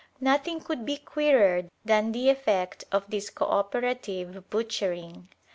[0.19, 5.27] Nothing could be queerer than the effect of this co operative butchering.